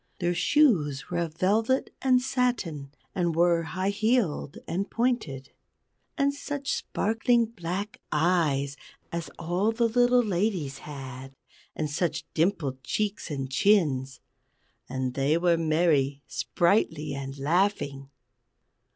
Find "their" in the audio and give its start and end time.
0.17-0.33